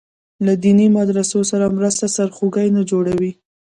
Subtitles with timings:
[0.45, 3.31] له دیني مدرسو سره مرسته سرخوږی نه جوړوي.